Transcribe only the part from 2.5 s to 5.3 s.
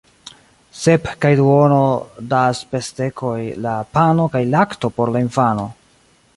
spesdekoj la pano kaj lakto por la